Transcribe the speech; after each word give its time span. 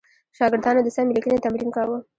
شاګردانو 0.37 0.81
د 0.83 0.89
سمې 0.95 1.11
لیکنې 1.17 1.43
تمرین 1.45 1.69
کاوه. 1.75 1.97